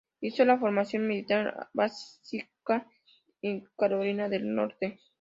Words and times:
Hizo 0.19 0.43
la 0.45 0.57
formación 0.57 1.07
militar 1.07 1.69
básica 1.73 2.89
en 3.43 3.69
Carolina 3.77 4.29
del 4.29 4.55
Norte. 4.55 4.99